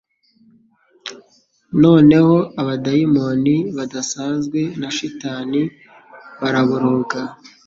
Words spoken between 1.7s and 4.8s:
Noneho abadayimoni badasanzwe